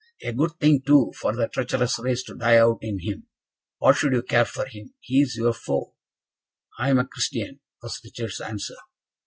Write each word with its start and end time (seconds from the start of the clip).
"A 0.23 0.33
good 0.33 0.53
thing 0.59 0.81
too 0.83 1.13
for 1.15 1.35
the 1.35 1.47
treacherous 1.47 1.99
race 1.99 2.23
to 2.23 2.33
die 2.33 2.57
out 2.57 2.79
in 2.81 2.97
him! 3.01 3.27
What 3.77 3.97
should 3.97 4.13
you 4.13 4.23
care 4.23 4.45
for 4.45 4.65
him? 4.65 4.95
he 4.99 5.21
is 5.21 5.35
your 5.35 5.53
foe." 5.53 5.93
"I 6.79 6.89
am 6.89 6.97
a 6.97 7.05
Christian," 7.07 7.59
was 7.83 8.01
Richard's 8.03 8.41
answer. 8.41 8.77